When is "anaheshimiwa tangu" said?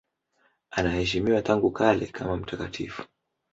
0.71-1.71